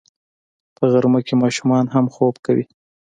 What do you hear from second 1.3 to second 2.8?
ماشومان هم خوب کوي